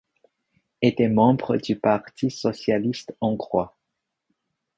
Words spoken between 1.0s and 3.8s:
est membre du Parti socialiste hongrois.